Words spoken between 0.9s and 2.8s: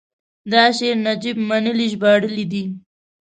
نجیب منلي ژباړلی دی: